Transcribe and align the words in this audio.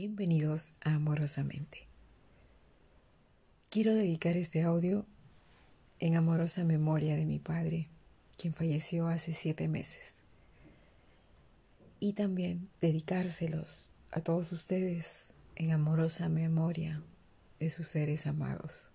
Bienvenidos 0.00 0.74
a 0.84 0.94
Amorosamente. 0.94 1.88
Quiero 3.68 3.92
dedicar 3.96 4.36
este 4.36 4.62
audio 4.62 5.04
en 5.98 6.14
amorosa 6.14 6.62
memoria 6.62 7.16
de 7.16 7.26
mi 7.26 7.40
padre, 7.40 7.88
quien 8.36 8.54
falleció 8.54 9.08
hace 9.08 9.32
siete 9.32 9.66
meses. 9.66 10.20
Y 11.98 12.12
también 12.12 12.68
dedicárselos 12.80 13.90
a 14.12 14.20
todos 14.20 14.52
ustedes 14.52 15.34
en 15.56 15.72
amorosa 15.72 16.28
memoria 16.28 17.02
de 17.58 17.68
sus 17.68 17.88
seres 17.88 18.28
amados. 18.28 18.92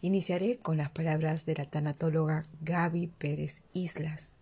Iniciaré 0.00 0.58
con 0.58 0.76
las 0.76 0.90
palabras 0.90 1.44
de 1.44 1.56
la 1.56 1.64
tanatóloga 1.64 2.44
Gaby 2.60 3.08
Pérez 3.08 3.64
Islas. 3.72 4.34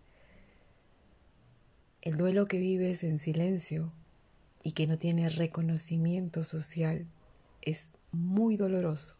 El 2.03 2.15
duelo 2.15 2.47
que 2.47 2.59
vives 2.59 3.03
en 3.03 3.17
silencio 3.17 3.91
y 4.63 4.73
que 4.73 4.87
no 4.87 4.97
tiene 4.97 5.29
reconocimiento 5.29 6.43
social 6.43 7.07
es 7.61 7.91
muy 8.11 8.57
doloroso. 8.57 9.17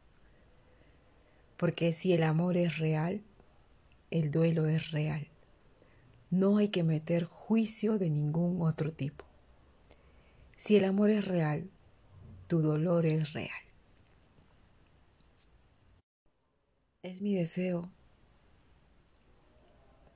Porque 1.57 1.93
si 1.93 2.13
el 2.13 2.23
amor 2.23 2.57
es 2.57 2.77
real, 2.77 3.23
el 4.09 4.31
duelo 4.31 4.67
es 4.67 4.91
real. 4.91 5.27
No 6.29 6.57
hay 6.57 6.69
que 6.69 6.83
meter 6.83 7.25
juicio 7.25 7.97
de 7.97 8.09
ningún 8.09 8.61
otro 8.61 8.93
tipo. 8.93 9.25
Si 10.57 10.75
el 10.75 10.85
amor 10.85 11.09
es 11.09 11.27
real, 11.27 11.69
tu 12.47 12.61
dolor 12.61 13.05
es 13.05 13.33
real. 13.33 13.49
Es 17.03 17.21
mi 17.21 17.33
deseo 17.35 17.91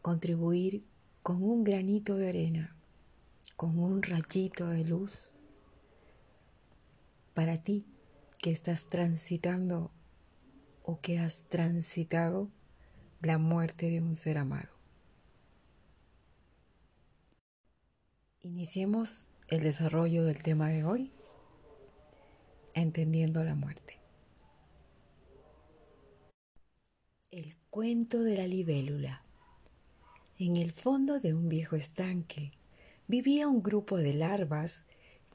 contribuir 0.02 0.83
con 1.23 1.41
un 1.41 1.63
granito 1.63 2.16
de 2.16 2.30
arena 2.30 2.74
con 3.55 3.80
un 3.80 4.04
rayito 4.04 4.68
de 4.68 4.84
luz 4.84 5.34
para 7.34 7.64
ti 7.64 7.86
que 8.39 8.52
estás 8.52 8.89
transitando 8.89 9.92
o 10.84 11.00
que 11.00 11.20
has 11.20 11.47
transitado 11.50 12.50
la 13.22 13.38
muerte 13.38 13.89
de 13.89 14.02
un 14.02 14.16
ser 14.16 14.38
amado. 14.38 14.70
Iniciemos 18.42 19.30
el 19.47 19.64
desarrollo 19.64 20.25
del 20.25 20.44
tema 20.44 20.69
de 20.69 20.84
hoy, 20.84 21.12
entendiendo 22.73 23.44
la 23.44 23.56
muerte. 23.56 24.00
El 27.31 27.56
cuento 27.69 28.22
de 28.22 28.38
la 28.38 28.47
libélula. 28.47 29.23
En 30.38 30.58
el 30.58 30.72
fondo 30.72 31.19
de 31.19 31.34
un 31.34 31.50
viejo 31.50 31.75
estanque 31.75 32.52
vivía 33.08 33.48
un 33.48 33.61
grupo 33.61 33.98
de 33.98 34.14
larvas 34.14 34.84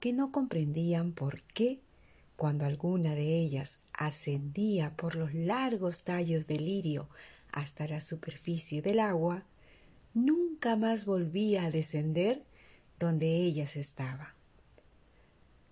que 0.01 0.13
no 0.13 0.33
comprendían 0.33 1.13
por 1.13 1.43
qué, 1.43 1.81
cuando 2.37 2.65
alguna 2.65 3.15
de 3.15 3.39
ellas 3.39 3.79
ascendía 3.93 4.97
por 4.97 5.15
los 5.15 5.35
largos 5.35 6.01
tallos 6.05 6.47
de 6.47 6.59
lirio 6.59 7.09
hasta 7.53 7.87
la 7.87 8.01
superficie 8.01 8.81
del 8.81 8.99
agua, 8.99 9.45
nunca 10.15 10.77
más 10.77 11.05
volvía 11.05 11.65
a 11.65 11.71
descender 11.71 12.43
donde 12.99 13.27
ellas 13.35 13.77
estaban. 13.77 14.29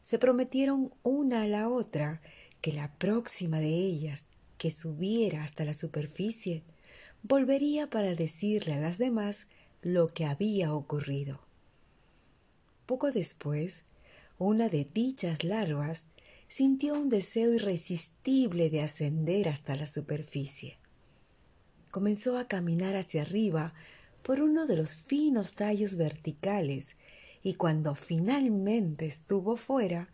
Se 0.03 0.19
prometieron 0.19 0.93
una 1.03 1.43
a 1.43 1.49
la 1.49 1.69
otra 1.69 2.21
que 2.61 2.73
la 2.73 2.93
próxima 2.97 3.61
de 3.61 3.75
ellas 3.75 4.25
que 4.59 4.71
subiera 4.71 5.45
hasta 5.45 5.65
la 5.65 5.75
superficie 5.75 6.65
volvería 7.23 7.89
para 7.89 8.15
decirle 8.15 8.75
a 8.75 8.81
las 8.81 8.99
demás 8.99 9.47
lo 9.83 10.09
que 10.09 10.25
había 10.27 10.75
ocurrido. 10.75 11.48
Poco 12.89 13.13
después, 13.13 13.83
una 14.39 14.71
de 14.71 14.89
dichas 14.91 15.45
larvas 15.45 16.05
sintió 16.49 16.95
un 16.95 17.11
deseo 17.11 17.53
irresistible 17.53 18.71
de 18.71 18.81
ascender 18.81 19.51
hasta 19.51 19.77
la 19.77 19.87
superficie. 19.87 20.79
Comenzó 21.91 22.39
a 22.39 22.49
caminar 22.49 22.97
hacia 22.97 23.21
arriba 23.21 23.75
por 24.23 24.41
uno 24.41 24.67
de 24.67 24.79
los 24.79 24.95
finos 24.95 25.53
tallos 25.53 25.97
verticales 25.97 26.97
y 27.43 27.55
cuando 27.55 27.95
finalmente 27.95 29.05
estuvo 29.05 29.57
fuera, 29.57 30.09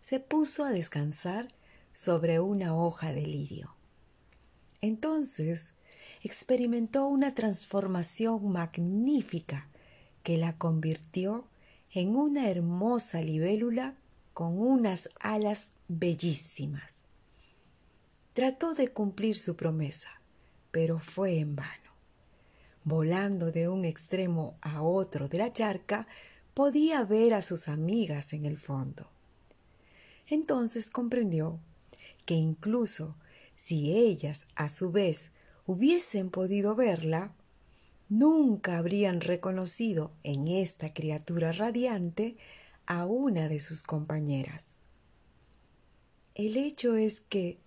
se 0.00 0.18
puso 0.18 0.64
a 0.64 0.70
descansar 0.70 1.52
sobre 1.92 2.40
una 2.40 2.74
hoja 2.74 3.12
de 3.12 3.26
lirio. 3.26 3.74
Entonces 4.80 5.74
experimentó 6.22 7.06
una 7.06 7.34
transformación 7.34 8.50
magnífica 8.50 9.68
que 10.22 10.38
la 10.38 10.56
convirtió 10.56 11.50
en 11.94 12.16
una 12.16 12.50
hermosa 12.50 13.22
libélula 13.22 13.94
con 14.32 14.58
unas 14.58 15.08
alas 15.20 15.68
bellísimas. 15.86 16.92
Trató 18.32 18.74
de 18.74 18.88
cumplir 18.88 19.36
su 19.38 19.54
promesa, 19.54 20.08
pero 20.72 20.98
fue 20.98 21.38
en 21.38 21.54
vano. 21.54 21.70
Volando 22.82 23.52
de 23.52 23.68
un 23.68 23.84
extremo 23.84 24.56
a 24.60 24.82
otro 24.82 25.28
de 25.28 25.38
la 25.38 25.52
charca, 25.52 26.08
podía 26.52 27.04
ver 27.04 27.32
a 27.32 27.42
sus 27.42 27.68
amigas 27.68 28.32
en 28.32 28.44
el 28.44 28.58
fondo. 28.58 29.08
Entonces 30.28 30.90
comprendió 30.90 31.60
que 32.26 32.34
incluso 32.34 33.14
si 33.54 33.96
ellas 33.96 34.46
a 34.56 34.68
su 34.68 34.90
vez 34.90 35.30
hubiesen 35.64 36.30
podido 36.30 36.74
verla, 36.74 37.32
nunca 38.08 38.78
habrían 38.78 39.20
reconocido 39.20 40.12
en 40.22 40.48
esta 40.48 40.92
criatura 40.92 41.52
radiante 41.52 42.36
a 42.86 43.06
una 43.06 43.48
de 43.48 43.60
sus 43.60 43.82
compañeras. 43.82 44.64
El 46.34 46.56
hecho 46.56 46.96
es 46.96 47.20
que, 47.20 47.58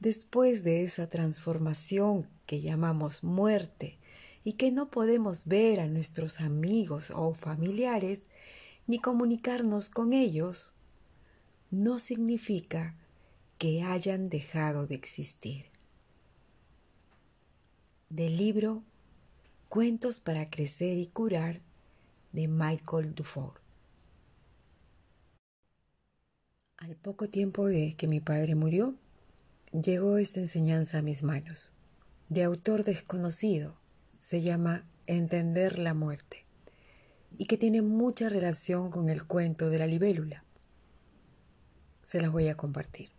después 0.00 0.62
de 0.62 0.84
esa 0.84 1.08
transformación 1.08 2.28
que 2.46 2.60
llamamos 2.60 3.24
muerte 3.24 3.98
y 4.44 4.54
que 4.54 4.70
no 4.70 4.90
podemos 4.90 5.46
ver 5.46 5.80
a 5.80 5.88
nuestros 5.88 6.40
amigos 6.40 7.10
o 7.10 7.34
familiares 7.34 8.22
ni 8.86 8.98
comunicarnos 8.98 9.88
con 9.88 10.12
ellos, 10.12 10.74
no 11.70 11.98
significa 11.98 12.94
que 13.56 13.82
hayan 13.82 14.28
dejado 14.28 14.86
de 14.86 14.94
existir. 14.94 15.66
Del 18.10 18.36
libro 18.36 18.82
Cuentos 19.74 20.20
para 20.20 20.48
crecer 20.50 20.98
y 20.98 21.08
curar 21.08 21.60
de 22.30 22.46
Michael 22.46 23.12
Dufour. 23.12 23.54
Al 26.76 26.94
poco 26.94 27.28
tiempo 27.28 27.66
de 27.66 27.96
que 27.96 28.06
mi 28.06 28.20
padre 28.20 28.54
murió, 28.54 28.94
llegó 29.72 30.18
esta 30.18 30.38
enseñanza 30.38 30.98
a 30.98 31.02
mis 31.02 31.24
manos, 31.24 31.72
de 32.28 32.44
autor 32.44 32.84
desconocido, 32.84 33.74
se 34.16 34.42
llama 34.42 34.84
Entender 35.08 35.80
la 35.80 35.92
muerte, 35.92 36.44
y 37.36 37.46
que 37.46 37.58
tiene 37.58 37.82
mucha 37.82 38.28
relación 38.28 38.92
con 38.92 39.08
el 39.08 39.26
cuento 39.26 39.70
de 39.70 39.80
la 39.80 39.88
libélula. 39.88 40.44
Se 42.06 42.20
las 42.20 42.30
voy 42.30 42.46
a 42.46 42.56
compartir. 42.56 43.13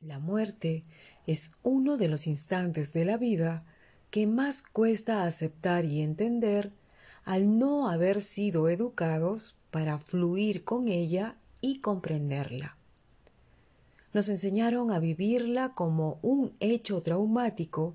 La 0.00 0.18
muerte 0.18 0.82
es 1.26 1.50
uno 1.62 1.98
de 1.98 2.08
los 2.08 2.26
instantes 2.26 2.94
de 2.94 3.04
la 3.04 3.18
vida 3.18 3.66
que 4.10 4.26
más 4.26 4.62
cuesta 4.62 5.24
aceptar 5.24 5.84
y 5.84 6.00
entender 6.00 6.70
al 7.24 7.58
no 7.58 7.86
haber 7.86 8.22
sido 8.22 8.70
educados 8.70 9.56
para 9.70 9.98
fluir 9.98 10.64
con 10.64 10.88
ella 10.88 11.36
y 11.60 11.80
comprenderla. 11.80 12.78
Nos 14.14 14.30
enseñaron 14.30 14.90
a 14.90 15.00
vivirla 15.00 15.74
como 15.74 16.18
un 16.22 16.54
hecho 16.60 17.02
traumático 17.02 17.94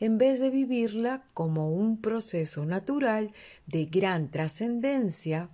en 0.00 0.16
vez 0.16 0.40
de 0.40 0.48
vivirla 0.48 1.22
como 1.34 1.70
un 1.70 2.00
proceso 2.00 2.64
natural 2.64 3.30
de 3.66 3.84
gran 3.84 4.30
trascendencia 4.30 5.48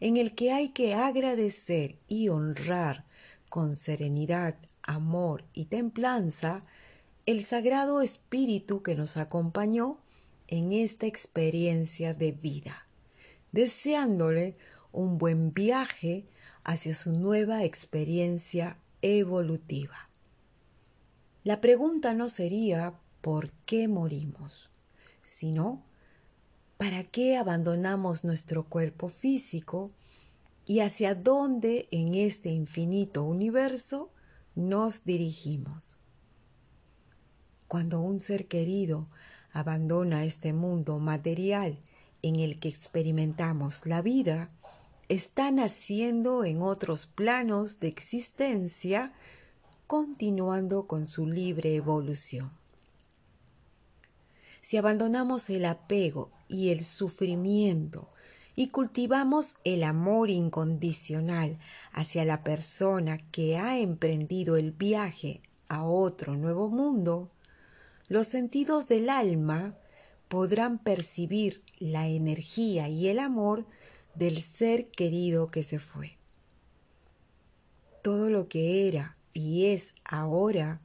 en 0.00 0.16
el 0.16 0.34
que 0.34 0.50
hay 0.50 0.70
que 0.70 0.94
agradecer 0.94 1.98
y 2.08 2.30
honrar 2.30 3.04
con 3.50 3.76
serenidad, 3.76 4.56
amor 4.82 5.44
y 5.52 5.66
templanza 5.66 6.62
el 7.26 7.44
Sagrado 7.44 8.02
Espíritu 8.02 8.82
que 8.82 8.94
nos 8.94 9.16
acompañó 9.16 9.98
en 10.48 10.72
esta 10.72 11.06
experiencia 11.06 12.14
de 12.14 12.32
vida, 12.32 12.86
deseándole 13.52 14.54
un 14.92 15.18
buen 15.18 15.52
viaje 15.52 16.26
hacia 16.64 16.94
su 16.94 17.12
nueva 17.12 17.64
experiencia 17.64 18.76
evolutiva. 19.00 20.08
La 21.44 21.60
pregunta 21.60 22.14
no 22.14 22.28
sería 22.28 22.94
¿por 23.20 23.50
qué 23.66 23.88
morimos? 23.88 24.70
sino 25.22 25.82
¿para 26.76 27.04
qué 27.04 27.36
abandonamos 27.36 28.24
nuestro 28.24 28.64
cuerpo 28.64 29.08
físico 29.08 29.88
y 30.66 30.80
hacia 30.80 31.14
dónde 31.14 31.88
en 31.90 32.14
este 32.14 32.50
infinito 32.50 33.24
universo 33.24 34.10
nos 34.54 35.04
dirigimos. 35.04 35.96
Cuando 37.68 38.00
un 38.00 38.20
ser 38.20 38.46
querido 38.46 39.08
abandona 39.52 40.24
este 40.24 40.52
mundo 40.52 40.98
material 40.98 41.78
en 42.22 42.40
el 42.40 42.60
que 42.60 42.68
experimentamos 42.68 43.86
la 43.86 44.02
vida, 44.02 44.48
está 45.08 45.50
naciendo 45.50 46.44
en 46.44 46.62
otros 46.62 47.06
planos 47.06 47.80
de 47.80 47.88
existencia, 47.88 49.12
continuando 49.86 50.86
con 50.86 51.06
su 51.06 51.26
libre 51.26 51.74
evolución. 51.74 52.50
Si 54.62 54.76
abandonamos 54.76 55.50
el 55.50 55.64
apego 55.64 56.30
y 56.48 56.70
el 56.70 56.84
sufrimiento 56.84 58.08
y 58.54 58.68
cultivamos 58.68 59.54
el 59.64 59.82
amor 59.82 60.30
incondicional 60.30 61.58
hacia 61.92 62.24
la 62.24 62.44
persona 62.44 63.18
que 63.30 63.56
ha 63.56 63.78
emprendido 63.78 64.56
el 64.56 64.72
viaje 64.72 65.40
a 65.68 65.84
otro 65.84 66.36
nuevo 66.36 66.68
mundo, 66.68 67.30
los 68.08 68.26
sentidos 68.26 68.88
del 68.88 69.08
alma 69.08 69.74
podrán 70.28 70.78
percibir 70.78 71.62
la 71.78 72.08
energía 72.08 72.88
y 72.88 73.08
el 73.08 73.18
amor 73.18 73.66
del 74.14 74.42
ser 74.42 74.88
querido 74.90 75.50
que 75.50 75.62
se 75.62 75.78
fue. 75.78 76.18
Todo 78.02 78.28
lo 78.30 78.48
que 78.48 78.88
era 78.88 79.16
y 79.32 79.66
es 79.66 79.94
ahora 80.04 80.80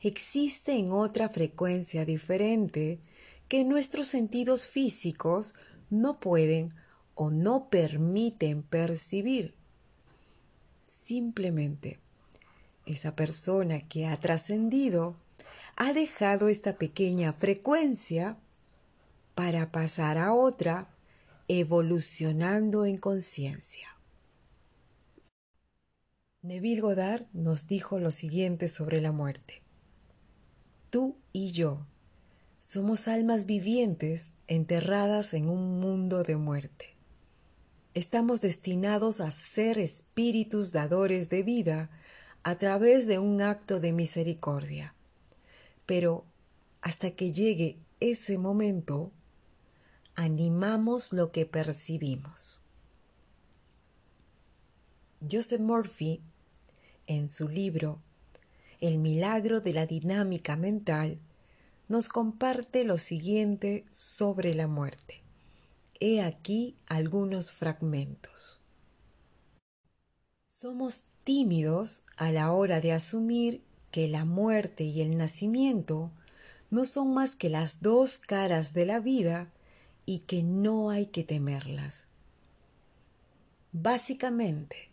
existe 0.00 0.74
en 0.76 0.92
otra 0.92 1.28
frecuencia 1.28 2.04
diferente 2.04 3.00
que 3.48 3.64
nuestros 3.64 4.08
sentidos 4.08 4.66
físicos 4.66 5.54
no 5.90 6.20
pueden 6.20 6.74
o 7.14 7.30
no 7.30 7.68
permiten 7.68 8.62
percibir. 8.62 9.54
Simplemente, 10.82 11.98
esa 12.86 13.14
persona 13.14 13.80
que 13.88 14.06
ha 14.06 14.16
trascendido 14.16 15.16
ha 15.76 15.92
dejado 15.92 16.48
esta 16.48 16.76
pequeña 16.76 17.32
frecuencia 17.32 18.36
para 19.34 19.72
pasar 19.72 20.18
a 20.18 20.32
otra 20.32 20.88
evolucionando 21.48 22.86
en 22.86 22.98
conciencia. 22.98 23.88
Neville 26.42 26.80
Goddard 26.80 27.26
nos 27.32 27.68
dijo 27.68 27.98
lo 27.98 28.10
siguiente 28.10 28.68
sobre 28.68 29.00
la 29.00 29.12
muerte. 29.12 29.62
Tú 30.90 31.16
y 31.32 31.52
yo 31.52 31.86
somos 32.58 33.06
almas 33.06 33.46
vivientes 33.46 34.32
enterradas 34.48 35.34
en 35.34 35.48
un 35.48 35.78
mundo 35.80 36.22
de 36.22 36.36
muerte. 36.36 36.96
Estamos 37.94 38.40
destinados 38.40 39.20
a 39.20 39.30
ser 39.30 39.78
espíritus 39.78 40.72
dadores 40.72 41.28
de 41.28 41.42
vida 41.42 41.90
a 42.42 42.54
través 42.54 43.06
de 43.06 43.18
un 43.18 43.42
acto 43.42 43.80
de 43.80 43.92
misericordia. 43.92 44.94
Pero 45.84 46.24
hasta 46.80 47.10
que 47.10 47.34
llegue 47.34 47.76
ese 48.00 48.38
momento, 48.38 49.12
animamos 50.14 51.12
lo 51.12 51.32
que 51.32 51.44
percibimos. 51.44 52.62
Joseph 55.30 55.60
Murphy, 55.60 56.22
en 57.06 57.28
su 57.28 57.46
libro 57.46 58.00
El 58.80 58.98
milagro 58.98 59.60
de 59.60 59.74
la 59.74 59.84
dinámica 59.84 60.56
mental, 60.56 61.18
nos 61.88 62.08
comparte 62.08 62.84
lo 62.84 62.96
siguiente 62.96 63.84
sobre 63.92 64.54
la 64.54 64.66
muerte. 64.66 65.21
He 66.04 66.20
aquí 66.20 66.74
algunos 66.88 67.52
fragmentos. 67.52 68.60
Somos 70.48 71.04
tímidos 71.22 72.02
a 72.16 72.32
la 72.32 72.50
hora 72.50 72.80
de 72.80 72.90
asumir 72.90 73.62
que 73.92 74.08
la 74.08 74.24
muerte 74.24 74.82
y 74.82 75.00
el 75.00 75.16
nacimiento 75.16 76.10
no 76.70 76.86
son 76.86 77.14
más 77.14 77.36
que 77.36 77.48
las 77.48 77.82
dos 77.82 78.18
caras 78.18 78.74
de 78.74 78.84
la 78.84 78.98
vida 78.98 79.52
y 80.04 80.24
que 80.26 80.42
no 80.42 80.90
hay 80.90 81.06
que 81.06 81.22
temerlas. 81.22 82.08
Básicamente, 83.70 84.90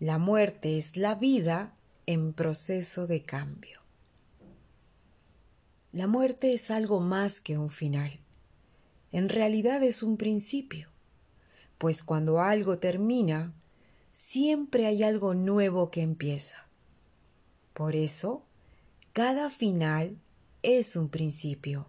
la 0.00 0.18
muerte 0.18 0.78
es 0.78 0.96
la 0.96 1.14
vida 1.14 1.76
en 2.06 2.32
proceso 2.32 3.06
de 3.06 3.22
cambio. 3.22 3.82
La 5.92 6.08
muerte 6.08 6.52
es 6.52 6.72
algo 6.72 6.98
más 6.98 7.40
que 7.40 7.56
un 7.56 7.70
final. 7.70 8.23
En 9.14 9.28
realidad 9.28 9.80
es 9.84 10.02
un 10.02 10.16
principio, 10.16 10.88
pues 11.78 12.02
cuando 12.02 12.40
algo 12.40 12.78
termina, 12.78 13.52
siempre 14.10 14.86
hay 14.86 15.04
algo 15.04 15.34
nuevo 15.34 15.92
que 15.92 16.02
empieza. 16.02 16.66
Por 17.74 17.94
eso, 17.94 18.42
cada 19.12 19.50
final 19.50 20.18
es 20.64 20.96
un 20.96 21.10
principio. 21.10 21.86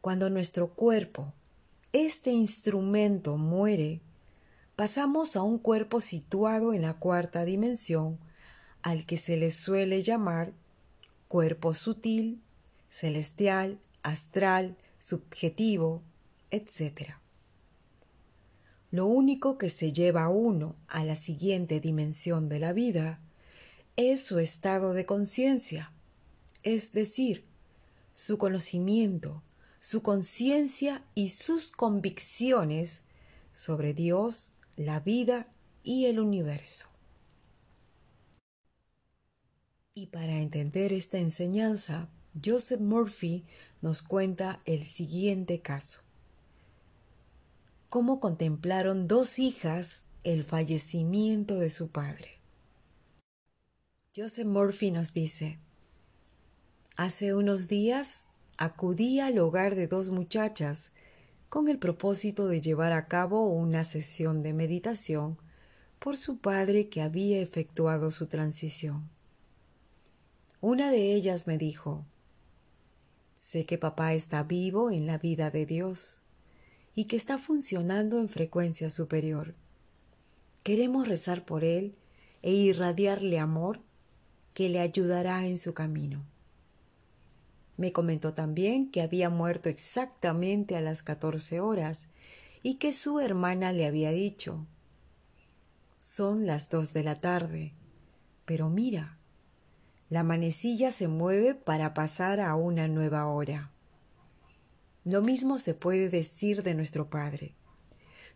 Cuando 0.00 0.30
nuestro 0.30 0.68
cuerpo, 0.74 1.32
este 1.92 2.30
instrumento, 2.30 3.36
muere, 3.36 4.00
pasamos 4.76 5.34
a 5.34 5.42
un 5.42 5.58
cuerpo 5.58 6.00
situado 6.00 6.72
en 6.72 6.82
la 6.82 6.94
cuarta 6.94 7.44
dimensión, 7.44 8.20
al 8.80 9.06
que 9.06 9.16
se 9.16 9.36
le 9.36 9.50
suele 9.50 10.02
llamar 10.02 10.52
cuerpo 11.26 11.74
sutil, 11.74 12.40
celestial, 12.88 13.80
astral, 14.04 14.76
subjetivo, 14.98 16.02
etc. 16.50 17.14
Lo 18.90 19.06
único 19.06 19.58
que 19.58 19.70
se 19.70 19.92
lleva 19.92 20.24
a 20.24 20.28
uno 20.28 20.76
a 20.88 21.04
la 21.04 21.16
siguiente 21.16 21.80
dimensión 21.80 22.48
de 22.48 22.58
la 22.58 22.72
vida 22.72 23.20
es 23.96 24.22
su 24.22 24.38
estado 24.38 24.94
de 24.94 25.04
conciencia, 25.04 25.92
es 26.62 26.92
decir, 26.92 27.44
su 28.12 28.38
conocimiento, 28.38 29.42
su 29.80 30.02
conciencia 30.02 31.04
y 31.14 31.28
sus 31.28 31.70
convicciones 31.70 33.02
sobre 33.52 33.94
Dios, 33.94 34.52
la 34.76 35.00
vida 35.00 35.48
y 35.82 36.06
el 36.06 36.20
universo. 36.20 36.88
Y 39.94 40.06
para 40.06 40.36
entender 40.36 40.92
esta 40.92 41.18
enseñanza, 41.18 42.08
Joseph 42.44 42.80
Murphy 42.80 43.44
nos 43.80 44.02
cuenta 44.02 44.60
el 44.64 44.84
siguiente 44.84 45.60
caso. 45.60 46.00
Cómo 47.88 48.20
contemplaron 48.20 49.08
dos 49.08 49.38
hijas 49.38 50.04
el 50.24 50.44
fallecimiento 50.44 51.54
de 51.54 51.70
su 51.70 51.88
padre. 51.90 52.38
Joseph 54.14 54.46
Murphy 54.46 54.90
nos 54.90 55.12
dice, 55.12 55.58
Hace 56.96 57.34
unos 57.34 57.68
días 57.68 58.24
acudí 58.56 59.20
al 59.20 59.38
hogar 59.38 59.76
de 59.76 59.86
dos 59.86 60.10
muchachas 60.10 60.92
con 61.48 61.68
el 61.68 61.78
propósito 61.78 62.48
de 62.48 62.60
llevar 62.60 62.92
a 62.92 63.06
cabo 63.06 63.48
una 63.48 63.84
sesión 63.84 64.42
de 64.42 64.52
meditación 64.52 65.38
por 65.98 66.16
su 66.16 66.38
padre 66.38 66.88
que 66.88 67.00
había 67.00 67.40
efectuado 67.40 68.10
su 68.10 68.26
transición. 68.26 69.08
Una 70.60 70.90
de 70.90 71.14
ellas 71.14 71.46
me 71.46 71.56
dijo, 71.56 72.04
Sé 73.38 73.64
que 73.64 73.78
papá 73.78 74.14
está 74.14 74.42
vivo 74.42 74.90
en 74.90 75.06
la 75.06 75.16
vida 75.16 75.50
de 75.50 75.64
Dios 75.64 76.18
y 76.96 77.04
que 77.04 77.16
está 77.16 77.38
funcionando 77.38 78.18
en 78.18 78.28
frecuencia 78.28 78.90
superior. 78.90 79.54
Queremos 80.64 81.06
rezar 81.06 81.44
por 81.44 81.62
él 81.62 81.94
e 82.42 82.52
irradiarle 82.52 83.38
amor 83.38 83.80
que 84.54 84.68
le 84.68 84.80
ayudará 84.80 85.46
en 85.46 85.56
su 85.56 85.72
camino. 85.72 86.24
Me 87.76 87.92
comentó 87.92 88.34
también 88.34 88.90
que 88.90 89.02
había 89.02 89.30
muerto 89.30 89.68
exactamente 89.68 90.74
a 90.74 90.80
las 90.80 91.04
catorce 91.04 91.60
horas 91.60 92.06
y 92.64 92.74
que 92.74 92.92
su 92.92 93.20
hermana 93.20 93.72
le 93.72 93.86
había 93.86 94.10
dicho 94.10 94.66
Son 95.98 96.44
las 96.44 96.70
dos 96.70 96.92
de 96.92 97.04
la 97.04 97.14
tarde, 97.14 97.72
pero 98.44 98.68
mira, 98.68 99.17
la 100.10 100.22
manecilla 100.22 100.90
se 100.90 101.08
mueve 101.08 101.54
para 101.54 101.94
pasar 101.94 102.40
a 102.40 102.54
una 102.54 102.88
nueva 102.88 103.26
hora. 103.26 103.70
Lo 105.04 105.22
mismo 105.22 105.58
se 105.58 105.74
puede 105.74 106.08
decir 106.08 106.62
de 106.62 106.74
nuestro 106.74 107.08
Padre. 107.10 107.54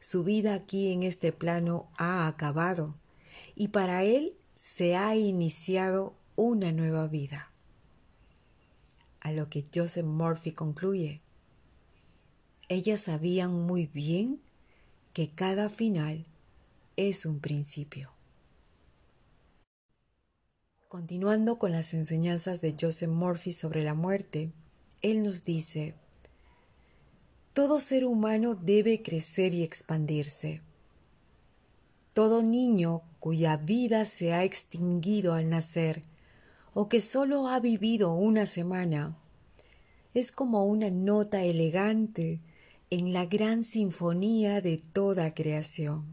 Su 0.01 0.25
vida 0.25 0.55
aquí 0.55 0.93
en 0.93 1.03
este 1.03 1.33
plano 1.33 1.91
ha 1.97 2.27
acabado 2.27 2.97
y 3.55 3.69
para 3.69 4.05
Él 4.05 4.35
se 4.55 4.97
ha 4.97 5.17
iniciado 5.17 6.15
una 6.37 6.73
nueva 6.73 7.09
vida 7.09 7.53
a 9.23 9.31
lo 9.31 9.49
que 9.49 9.65
Joseph 9.73 10.05
Murphy 10.05 10.53
concluye. 10.53 11.21
Ellas 12.69 13.01
sabían 13.01 13.53
muy 13.53 13.87
bien 13.87 14.41
que 15.13 15.31
cada 15.31 15.71
final 15.71 16.27
es 16.97 17.25
un 17.25 17.39
principio. 17.39 18.11
Continuando 20.93 21.59
con 21.59 21.73
las 21.73 21.95
enseñanzas 21.95 22.61
de 22.61 22.77
Joseph 22.79 23.09
Murphy 23.09 23.53
sobre 23.53 23.83
la 23.83 23.95
muerte, 23.95 24.53
él 25.01 25.23
nos 25.23 25.47
dice, 25.47 25.95
todo 27.55 27.81
ser 27.81 28.05
humano 28.05 28.55
debe 28.55 29.03
crecer 29.03 29.55
y 29.55 29.63
expandirse. 29.63 30.61
Todo 32.13 32.43
niño 32.43 33.01
cuya 33.21 33.57
vida 33.57 34.05
se 34.05 34.35
ha 34.35 34.45
extinguido 34.45 35.33
al 35.33 35.49
nacer 35.49 36.03
o 36.75 36.91
que 36.91 37.01
solo 37.01 37.49
ha 37.49 37.59
vivido 37.59 38.13
una 38.13 38.45
semana, 38.45 39.17
es 40.13 40.31
como 40.31 40.67
una 40.67 40.91
nota 40.91 41.43
elegante 41.43 42.41
en 42.91 43.15
la 43.15 43.25
gran 43.25 43.65
sinfonía 43.65 44.61
de 44.61 44.77
toda 44.77 45.33
creación. 45.33 46.05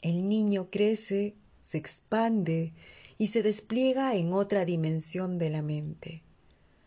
El 0.00 0.26
niño 0.26 0.68
crece, 0.70 1.34
se 1.64 1.76
expande 1.76 2.72
y 3.22 3.28
se 3.28 3.44
despliega 3.44 4.16
en 4.16 4.32
otra 4.32 4.64
dimensión 4.64 5.38
de 5.38 5.48
la 5.48 5.62
mente. 5.62 6.24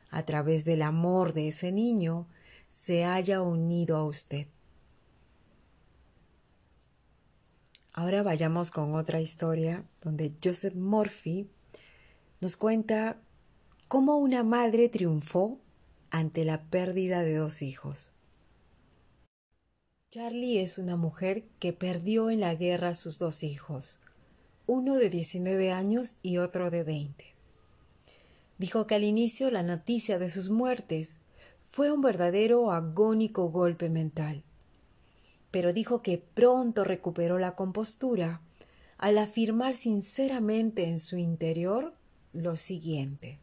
A 0.09 0.23
través 0.23 0.65
del 0.65 0.81
amor 0.81 1.31
de 1.31 1.47
ese 1.47 1.71
niño 1.71 2.27
se 2.67 3.05
haya 3.05 3.41
unido 3.41 3.95
a 3.95 4.03
usted. 4.03 4.45
Ahora 7.93 8.21
vayamos 8.21 8.69
con 8.69 8.95
otra 8.95 9.21
historia 9.21 9.85
donde 10.01 10.33
Joseph 10.43 10.75
Murphy 10.75 11.47
nos 12.41 12.57
cuenta 12.57 13.15
cómo 13.87 14.17
una 14.17 14.43
madre 14.43 14.89
triunfó 14.89 15.57
ante 16.09 16.43
la 16.43 16.63
pérdida 16.63 17.21
de 17.21 17.37
dos 17.37 17.61
hijos. 17.61 18.11
Charlie 20.09 20.59
es 20.59 20.79
una 20.79 20.97
mujer 20.97 21.45
que 21.59 21.71
perdió 21.71 22.29
en 22.29 22.41
la 22.41 22.55
guerra 22.55 22.89
a 22.89 22.93
sus 22.93 23.19
dos 23.19 23.41
hijos, 23.41 24.01
uno 24.67 24.95
de 24.95 25.09
19 25.09 25.71
años 25.71 26.15
y 26.23 26.37
otro 26.37 26.71
de 26.71 26.83
20. 26.83 27.25
Dijo 28.57 28.87
que 28.87 28.95
al 28.95 29.03
inicio 29.03 29.51
la 29.51 29.63
noticia 29.63 30.17
de 30.17 30.29
sus 30.29 30.49
muertes 30.49 31.19
fue 31.69 31.91
un 31.91 32.01
verdadero 32.01 32.71
agónico 32.71 33.49
golpe 33.49 33.89
mental, 33.89 34.43
pero 35.51 35.73
dijo 35.73 36.01
que 36.01 36.17
pronto 36.17 36.83
recuperó 36.83 37.37
la 37.37 37.55
compostura 37.55 38.41
al 38.97 39.17
afirmar 39.17 39.73
sinceramente 39.73 40.85
en 40.85 40.99
su 40.99 41.17
interior 41.17 41.93
lo 42.33 42.55
siguiente. 42.55 43.39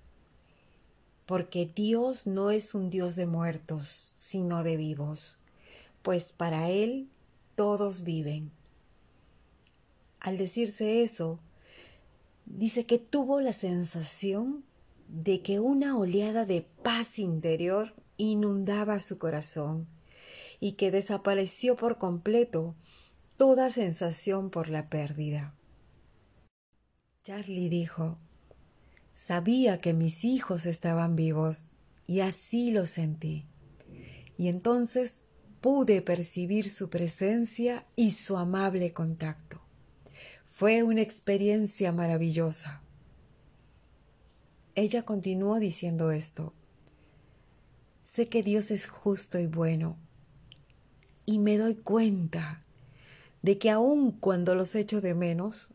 Porque 1.26 1.70
Dios 1.72 2.26
no 2.26 2.50
es 2.50 2.74
un 2.74 2.90
Dios 2.90 3.14
de 3.14 3.26
muertos, 3.26 4.14
sino 4.16 4.62
de 4.62 4.76
vivos, 4.76 5.38
pues 6.02 6.32
para 6.36 6.70
Él 6.70 7.08
todos 7.54 8.02
viven 8.02 8.50
al 10.22 10.38
decirse 10.38 11.02
eso, 11.02 11.40
dice 12.46 12.86
que 12.86 12.98
tuvo 12.98 13.40
la 13.40 13.52
sensación 13.52 14.64
de 15.08 15.42
que 15.42 15.58
una 15.58 15.98
oleada 15.98 16.46
de 16.46 16.62
paz 16.84 17.18
interior 17.18 17.92
inundaba 18.16 19.00
su 19.00 19.18
corazón 19.18 19.88
y 20.60 20.72
que 20.72 20.92
desapareció 20.92 21.76
por 21.76 21.98
completo 21.98 22.76
toda 23.36 23.68
sensación 23.70 24.50
por 24.50 24.68
la 24.68 24.88
pérdida. 24.88 25.56
Charlie 27.24 27.68
dijo, 27.68 28.16
sabía 29.16 29.80
que 29.80 29.92
mis 29.92 30.22
hijos 30.22 30.66
estaban 30.66 31.16
vivos 31.16 31.70
y 32.06 32.20
así 32.20 32.70
lo 32.70 32.86
sentí. 32.86 33.46
Y 34.38 34.46
entonces 34.46 35.24
pude 35.60 36.00
percibir 36.00 36.68
su 36.68 36.90
presencia 36.90 37.84
y 37.96 38.12
su 38.12 38.36
amable 38.36 38.92
contacto. 38.92 39.61
Fue 40.54 40.82
una 40.82 41.00
experiencia 41.00 41.92
maravillosa. 41.92 42.82
Ella 44.74 45.02
continuó 45.02 45.58
diciendo 45.58 46.12
esto. 46.12 46.52
Sé 48.02 48.28
que 48.28 48.42
Dios 48.42 48.70
es 48.70 48.86
justo 48.86 49.38
y 49.38 49.46
bueno, 49.46 49.96
y 51.24 51.38
me 51.38 51.56
doy 51.56 51.76
cuenta 51.76 52.60
de 53.40 53.56
que 53.56 53.70
aun 53.70 54.12
cuando 54.12 54.54
los 54.54 54.74
echo 54.74 55.00
de 55.00 55.14
menos, 55.14 55.70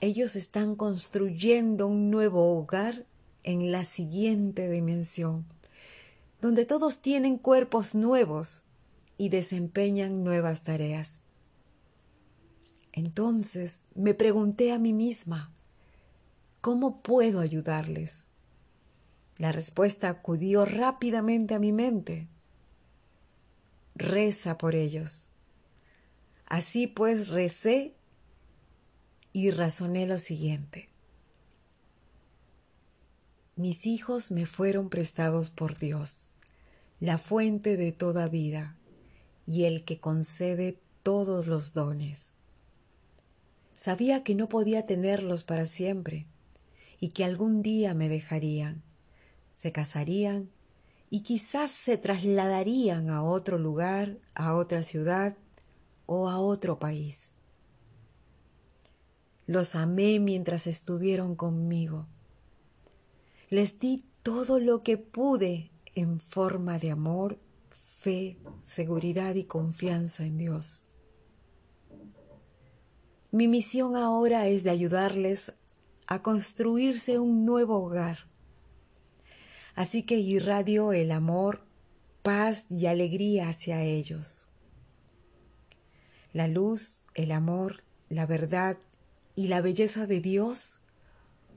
ellos 0.00 0.34
están 0.34 0.74
construyendo 0.74 1.86
un 1.86 2.10
nuevo 2.10 2.58
hogar 2.58 3.06
en 3.44 3.70
la 3.70 3.84
siguiente 3.84 4.68
dimensión, 4.68 5.46
donde 6.40 6.64
todos 6.64 7.02
tienen 7.02 7.38
cuerpos 7.38 7.94
nuevos 7.94 8.64
y 9.16 9.28
desempeñan 9.28 10.24
nuevas 10.24 10.64
tareas. 10.64 11.22
Entonces 12.96 13.84
me 13.94 14.14
pregunté 14.14 14.72
a 14.72 14.78
mí 14.78 14.94
misma, 14.94 15.52
¿cómo 16.62 17.02
puedo 17.02 17.40
ayudarles? 17.40 18.26
La 19.36 19.52
respuesta 19.52 20.08
acudió 20.08 20.64
rápidamente 20.64 21.54
a 21.54 21.58
mi 21.58 21.72
mente. 21.72 22.26
Reza 23.94 24.56
por 24.56 24.74
ellos. 24.74 25.26
Así 26.46 26.86
pues 26.86 27.28
recé 27.28 27.94
y 29.34 29.50
razoné 29.50 30.06
lo 30.06 30.16
siguiente. 30.16 30.88
Mis 33.56 33.84
hijos 33.84 34.30
me 34.30 34.46
fueron 34.46 34.88
prestados 34.88 35.50
por 35.50 35.76
Dios, 35.76 36.28
la 37.00 37.18
fuente 37.18 37.76
de 37.76 37.92
toda 37.92 38.28
vida 38.28 38.74
y 39.46 39.64
el 39.64 39.84
que 39.84 40.00
concede 40.00 40.78
todos 41.02 41.46
los 41.46 41.74
dones. 41.74 42.35
Sabía 43.76 44.24
que 44.24 44.34
no 44.34 44.48
podía 44.48 44.86
tenerlos 44.86 45.44
para 45.44 45.66
siempre 45.66 46.26
y 46.98 47.10
que 47.10 47.24
algún 47.24 47.62
día 47.62 47.94
me 47.94 48.08
dejarían, 48.08 48.82
se 49.52 49.70
casarían 49.70 50.50
y 51.10 51.20
quizás 51.20 51.70
se 51.70 51.98
trasladarían 51.98 53.10
a 53.10 53.22
otro 53.22 53.58
lugar, 53.58 54.16
a 54.34 54.54
otra 54.54 54.82
ciudad 54.82 55.36
o 56.06 56.28
a 56.28 56.40
otro 56.40 56.78
país. 56.78 57.34
Los 59.46 59.76
amé 59.76 60.18
mientras 60.18 60.66
estuvieron 60.66 61.36
conmigo. 61.36 62.06
Les 63.50 63.78
di 63.78 64.04
todo 64.22 64.58
lo 64.58 64.82
que 64.82 64.96
pude 64.96 65.70
en 65.94 66.18
forma 66.18 66.78
de 66.78 66.90
amor, 66.90 67.38
fe, 67.70 68.38
seguridad 68.64 69.36
y 69.36 69.44
confianza 69.44 70.24
en 70.24 70.38
Dios. 70.38 70.86
Mi 73.36 73.48
misión 73.48 73.96
ahora 73.96 74.48
es 74.48 74.64
de 74.64 74.70
ayudarles 74.70 75.52
a 76.06 76.22
construirse 76.22 77.18
un 77.18 77.44
nuevo 77.44 77.84
hogar. 77.84 78.20
Así 79.74 80.04
que 80.04 80.14
irradio 80.14 80.94
el 80.94 81.12
amor, 81.12 81.60
paz 82.22 82.64
y 82.70 82.86
alegría 82.86 83.50
hacia 83.50 83.82
ellos. 83.82 84.48
La 86.32 86.48
luz, 86.48 87.02
el 87.14 87.30
amor, 87.30 87.82
la 88.08 88.24
verdad 88.24 88.78
y 89.34 89.48
la 89.48 89.60
belleza 89.60 90.06
de 90.06 90.22
Dios 90.22 90.80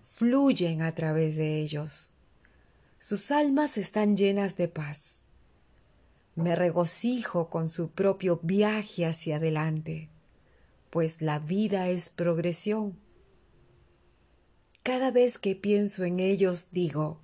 fluyen 0.04 0.82
a 0.82 0.94
través 0.94 1.38
de 1.38 1.62
ellos. 1.62 2.12
Sus 3.00 3.32
almas 3.32 3.78
están 3.78 4.18
llenas 4.18 4.58
de 4.58 4.68
paz. 4.68 5.24
Me 6.36 6.56
regocijo 6.56 7.50
con 7.50 7.70
su 7.70 7.92
propio 7.92 8.42
viaje 8.44 9.06
hacia 9.06 9.38
adelante 9.38 10.10
pues 10.90 11.22
la 11.22 11.40
vida 11.40 11.90
es 11.90 12.10
progresión. 12.10 13.00
Cada 14.84 15.12
vez 15.12 15.38
que 15.38 15.56
pienso 15.56 16.04
en 16.06 16.20
ellos 16.20 16.72
digo, 16.72 17.22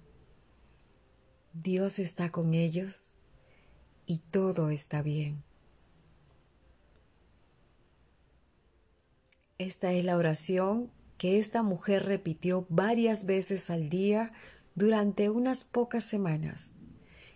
Dios 1.53 1.99
está 1.99 2.31
con 2.31 2.53
ellos 2.53 3.05
y 4.05 4.19
todo 4.19 4.69
está 4.69 5.01
bien. 5.01 5.43
Esta 9.57 9.93
es 9.93 10.03
la 10.03 10.17
oración 10.17 10.91
que 11.17 11.39
esta 11.39 11.63
mujer 11.63 12.05
repitió 12.05 12.67
varias 12.69 13.25
veces 13.25 13.69
al 13.69 13.89
día 13.89 14.33
durante 14.75 15.29
unas 15.29 15.63
pocas 15.63 16.03
semanas 16.03 16.73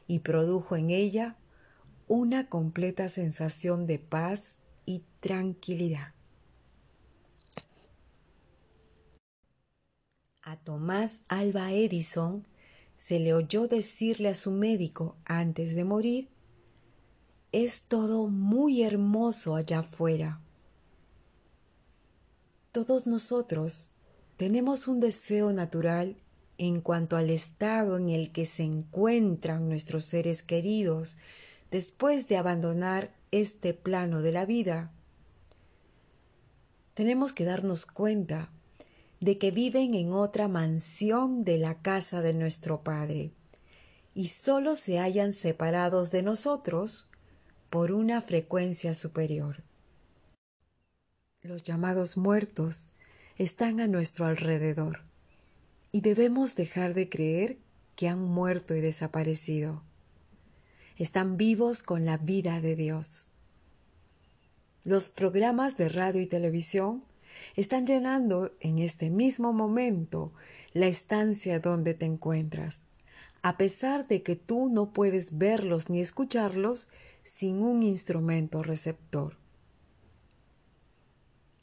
y 0.06 0.20
produjo 0.20 0.76
en 0.76 0.90
ella 0.90 1.38
una 2.08 2.50
completa 2.50 3.08
sensación 3.08 3.88
de 3.88 4.00
paz 4.00 4.60
y 4.86 5.04
tranquilidad. 5.22 6.19
A 10.50 10.56
Tomás 10.56 11.22
Alba 11.28 11.74
Edison 11.74 12.44
se 12.98 13.20
le 13.20 13.36
oyó 13.36 13.68
decirle 13.68 14.30
a 14.30 14.34
su 14.34 14.50
médico 14.50 15.16
antes 15.26 15.76
de 15.76 15.84
morir, 15.84 16.28
es 17.52 17.84
todo 17.84 18.26
muy 18.30 18.82
hermoso 18.82 19.56
allá 19.56 19.82
afuera. 19.82 20.42
Todos 22.72 23.06
nosotros 23.06 23.92
tenemos 24.38 24.88
un 24.88 25.00
deseo 25.00 25.54
natural 25.54 26.16
en 26.58 26.82
cuanto 26.82 27.16
al 27.16 27.30
estado 27.30 28.00
en 28.00 28.10
el 28.10 28.32
que 28.32 28.48
se 28.48 28.64
encuentran 28.64 29.70
nuestros 29.70 30.06
seres 30.06 30.42
queridos 30.42 31.16
después 31.70 32.28
de 32.28 32.38
abandonar 32.38 33.14
este 33.30 33.76
plano 33.76 34.24
de 34.24 34.32
la 34.32 34.48
vida. 34.48 34.92
Tenemos 36.96 37.34
que 37.34 37.46
darnos 37.46 37.86
cuenta 37.86 38.50
de 39.20 39.38
que 39.38 39.52
viven 39.52 39.94
en 39.94 40.14
otra 40.14 40.48
mansión 40.48 41.44
de 41.44 41.58
la 41.58 41.82
casa 41.82 42.22
de 42.22 42.34
nuestro 42.34 42.84
Padre, 42.84 43.32
y 44.16 44.28
sólo 44.28 44.76
se 44.76 45.00
hayan 45.00 45.34
separados 45.34 46.12
de 46.12 46.24
nosotros 46.24 47.10
por 47.70 47.92
una 47.92 48.22
frecuencia 48.22 48.94
superior. 48.94 49.64
Los 51.42 51.64
llamados 51.64 52.18
muertos 52.18 52.90
están 53.38 53.80
a 53.80 53.88
nuestro 53.88 54.26
alrededor, 54.26 55.02
y 55.92 56.02
debemos 56.02 56.56
dejar 56.56 56.94
de 56.94 57.10
creer 57.10 57.58
que 57.96 58.08
han 58.08 58.20
muerto 58.22 58.76
y 58.76 58.82
desaparecido. 58.82 59.82
están 60.98 61.38
vivos 61.38 61.82
con 61.82 62.06
la 62.06 62.18
vida 62.18 62.60
de 62.60 62.76
Dios. 62.76 63.28
Los 64.84 65.08
programas 65.10 65.78
de 65.78 65.88
radio 65.88 66.22
y 66.22 66.26
televisión 66.26 67.04
están 67.56 67.86
llenando 67.86 68.56
en 68.60 68.80
este 68.80 69.10
mismo 69.10 69.54
momento 69.54 70.32
la 70.74 70.88
estancia 70.88 71.60
donde 71.60 71.94
te 71.94 72.06
encuentras, 72.06 72.82
a 73.42 73.58
pesar 73.58 74.08
de 74.08 74.22
que 74.24 74.36
tú 74.36 74.70
no 74.70 74.92
puedes 74.92 75.38
verlos 75.38 75.90
ni 75.90 76.02
escucharlos 76.02 76.88
sin 77.24 77.62
un 77.62 77.84
instrumento 77.84 78.64
receptor. 78.64 79.38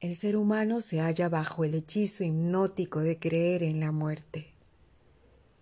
El 0.00 0.14
ser 0.14 0.37
humano 0.37 0.80
se 0.80 1.00
halla 1.00 1.28
bajo 1.28 1.64
el 1.64 1.75
hechizo 1.75 2.23
hipnótico 2.23 3.00
de 3.00 3.18
creer 3.18 3.62
en 3.62 3.80
la 3.80 3.92
muerte. 3.92 4.52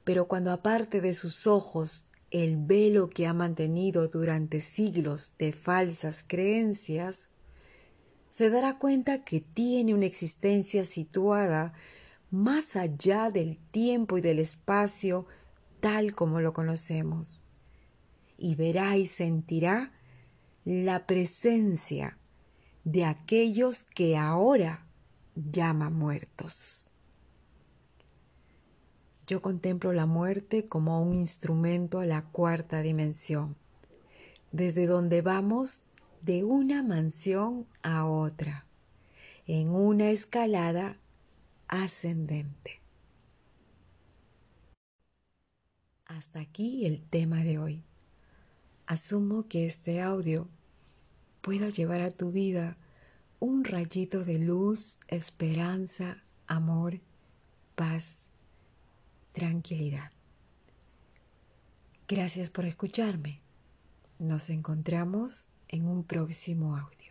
Pero 0.02 0.28
cuando 0.28 0.50
aparte 0.50 1.00
de 1.00 1.14
sus 1.14 1.46
ojos 1.46 2.06
el 2.30 2.56
velo 2.56 3.08
que 3.10 3.28
ha 3.28 3.32
mantenido 3.32 4.08
durante 4.08 4.60
siglos 4.60 5.34
de 5.38 5.52
falsas 5.52 6.24
creencias, 6.26 7.28
se 8.34 8.50
dará 8.50 8.80
cuenta 8.80 9.22
que 9.22 9.40
tiene 9.40 9.94
una 9.94 10.06
existencia 10.06 10.84
situada 10.84 11.72
más 12.32 12.74
allá 12.74 13.30
del 13.30 13.58
tiempo 13.70 14.18
y 14.18 14.22
del 14.22 14.40
espacio 14.40 15.26
tal 15.78 16.16
como 16.16 16.40
lo 16.40 16.52
conocemos. 16.52 17.40
Y 18.36 18.56
verá 18.56 18.96
y 18.96 19.06
sentirá 19.06 19.92
la 20.64 21.06
presencia 21.06 22.18
de 22.82 23.04
aquellos 23.04 23.84
que 23.84 24.16
ahora 24.16 24.84
llama 25.36 25.88
muertos. 25.88 26.90
Yo 29.28 29.42
contemplo 29.42 29.92
la 29.92 30.06
muerte 30.06 30.66
como 30.66 31.00
un 31.04 31.14
instrumento 31.14 32.00
a 32.00 32.04
la 32.04 32.24
cuarta 32.24 32.82
dimensión, 32.82 33.54
desde 34.50 34.86
donde 34.86 35.22
vamos 35.22 35.82
de 36.24 36.42
una 36.42 36.82
mansión 36.82 37.66
a 37.82 38.06
otra, 38.06 38.64
en 39.46 39.68
una 39.68 40.08
escalada 40.08 40.96
ascendente. 41.68 42.80
Hasta 46.06 46.40
aquí 46.40 46.86
el 46.86 47.02
tema 47.02 47.44
de 47.44 47.58
hoy. 47.58 47.82
Asumo 48.86 49.48
que 49.48 49.66
este 49.66 50.00
audio 50.00 50.48
pueda 51.42 51.68
llevar 51.68 52.00
a 52.00 52.10
tu 52.10 52.32
vida 52.32 52.78
un 53.38 53.64
rayito 53.64 54.24
de 54.24 54.38
luz, 54.38 54.96
esperanza, 55.08 56.22
amor, 56.46 57.00
paz, 57.74 58.30
tranquilidad. 59.32 60.10
Gracias 62.08 62.48
por 62.48 62.64
escucharme. 62.64 63.40
Nos 64.18 64.48
encontramos 64.48 65.48
en 65.68 65.86
un 65.86 66.04
próximo 66.04 66.76
audio. 66.76 67.03